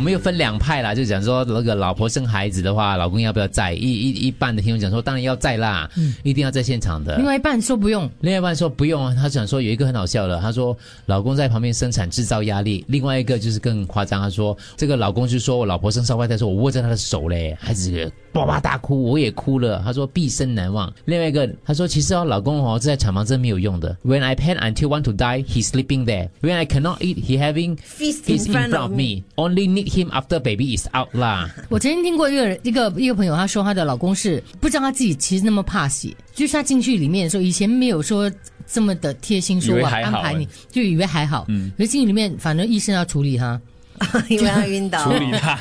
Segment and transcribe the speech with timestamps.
[0.00, 3.74] 我们又分两派啦，就讲说那个老婆生孩子的话，老公要不要在？
[3.74, 5.90] 一一一半的听众讲说，当然要在啦，
[6.22, 7.18] 一定要在现场的。
[7.18, 10.74] 另外一半说不用，另外一半说不用啊，他想说有一个很好笑的，他说
[11.04, 20.90] 老公在旁边生产制造压力，另外一个就是更夸张，他说这个老公就说我老婆生烧坏胎，说我握着他的手嘞，孩子哇哇大哭，我也哭了，他说毕生难忘。
[21.04, 26.30] 另外一个他说其实哦，老公哦在产房真没有用的，When I pan until want to die, he's sleeping there.
[26.40, 29.24] When I cannot eat, he having Feast he's in front of me.
[29.36, 31.50] Only need him after baby is out 啦。
[31.68, 38.30] 我曾经听过一个人一个一个朋友，他说他的老公是不知道他自己其实那么怕血，就是他进去里面的时候，以前没有说
[38.66, 43.60] 这么的贴心，说哇以为还好安排你，就以为还好，嗯，可是进去里面，反正医生要处理他，
[44.28, 45.12] 因为他晕倒处。
[45.12, 45.56] 理他，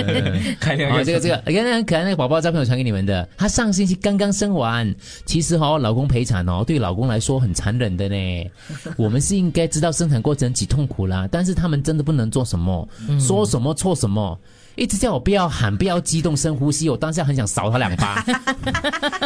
[0.60, 4.94] 开两啊，个这个这个，刚刚可爱那个宝宝照片我传给你们的，她上星期刚刚生完，
[5.24, 8.50] 其实哦，老公陪产哦，对老公来说很残忍的呢。
[8.96, 12.88] 我们是应该知道生产过程几痛苦啦，但是他们真的不能做什么，
[13.20, 14.38] 说什么错什么。
[14.76, 16.90] 一直叫我不要喊，不要激动，深呼吸。
[16.90, 18.22] 我当下很想扫他两巴。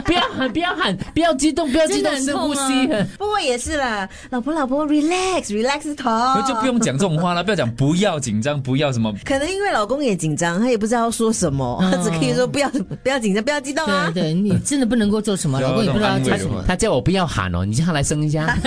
[0.04, 2.86] 不要喊，不要喊，不要激动，不要激动，深呼吸。
[3.18, 9.10] 不过也是啦，老婆老婆，relax，relax 头那，就不用讲这种话了，不要讲不要紧张，不要什么。
[9.24, 12.68] 可能因为老公也紧张，他也不知道要说什么，他只可以说不要
[13.02, 14.24] 不要紧张，不要激动啊对。
[14.24, 16.18] 对，你真的不能够做什么，老公也不知道
[16.50, 16.62] 么。
[16.68, 18.54] 他叫我不要喊哦，你叫他来生一下。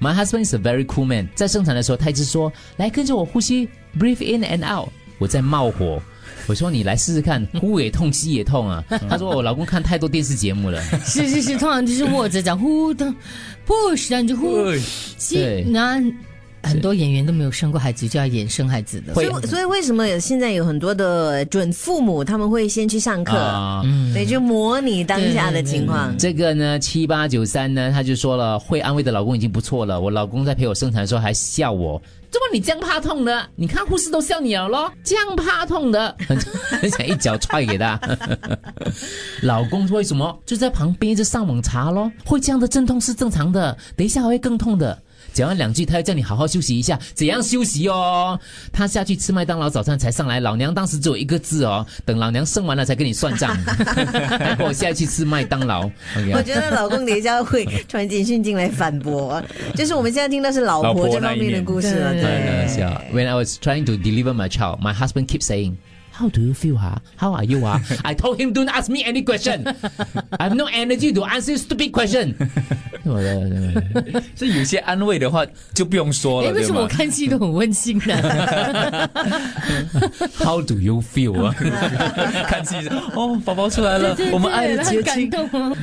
[0.00, 1.28] My husband is a very cool man。
[1.34, 6.00] 在生产的时候，他一直说：“来跟着我呼吸，breathe in and out。”我在冒火，
[6.46, 10.80] 我说：“你来试试看，呼也痛，吸也痛啊。”他说：“我老公看太多电视节目了。
[11.04, 13.12] 是是是，通常就是握着讲呼的
[13.66, 14.72] push，然后你就呼
[15.16, 15.64] 吸
[16.62, 19.14] 很多演员都没有生过孩子，就要演生孩子的。
[19.14, 26.16] 所以所以为什么有现在有很多的准父母他们会先去上”课，啊、对，就模拟当下的情况。
[26.18, 30.00] 这个呢，七八九三呢，他就说了，会安慰的老公已经不错了。
[30.00, 32.00] 我老公在陪我生产的时候还笑我，
[32.30, 33.48] 怎么你这样怕痛的？
[33.56, 36.38] 你看护士都笑你了咯，这样怕痛的，很
[36.80, 37.98] 很想一脚踹给他。
[39.42, 42.10] 老公为什么就在旁边一直上网查咯？
[42.24, 44.98] 会这样的阵痛是正常的，等一下还会更痛的。
[45.32, 48.38] 讲完两句，他要叫你好好休息一下，怎样休息哦？
[48.72, 53.56] 他下去吃麦当劳早餐才上来，老娘当时只有一个字哦，等老娘生完了才跟你算账。
[54.58, 55.90] 我下去吃麦当劳。
[56.34, 59.42] 我觉得老公等一下会传简讯进来反驳，
[59.74, 62.12] 就是我们现在听到是老婆这方面的故事了。
[62.12, 62.88] 对对.
[63.12, 65.76] When I was trying to deliver my child, my husband keeps saying,
[66.18, 66.98] How do you feel, huh?
[67.16, 67.78] How are you, huh?
[68.02, 69.64] I told him, Don't ask me any question.
[70.38, 72.34] I have no energy to answer stupid question.
[73.08, 76.86] 我的 所以有些安慰的话就不用说哎，了，对为什么我？
[76.88, 79.08] 看戏都很温馨呢？
[80.38, 81.54] How do you feel 啊？
[82.48, 85.48] 看戏是哦，宝宝出来了对，对我们爱的对很节庆感。
[85.50, 85.76] 动哦。